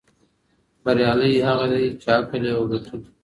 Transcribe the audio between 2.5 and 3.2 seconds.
وګټي.